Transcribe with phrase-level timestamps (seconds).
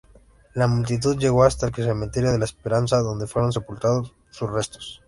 [0.55, 4.99] La multitud llegó hasta el cementerio de La Esperanza, donde fueron sepultados sus restos.